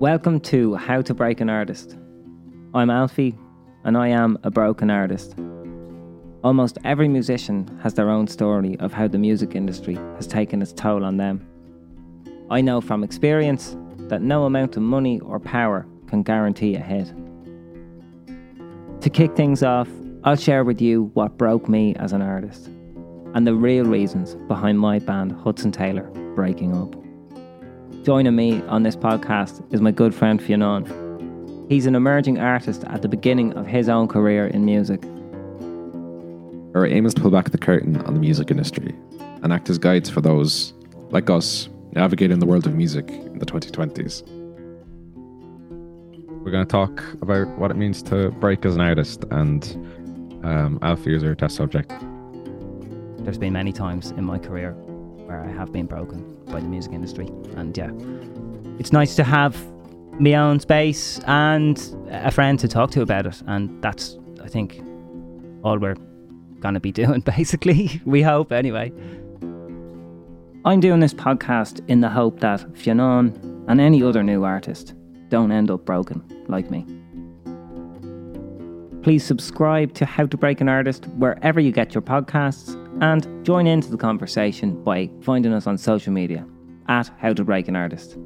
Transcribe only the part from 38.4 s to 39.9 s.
industry and act as